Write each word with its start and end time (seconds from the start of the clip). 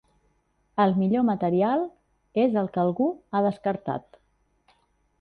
El 0.85 0.95
millor 1.01 1.25
material 1.27 1.85
és 2.47 2.59
el 2.65 2.73
que 2.75 2.85
algú 2.87 3.13
ha 3.41 3.47
descartat. 3.53 4.23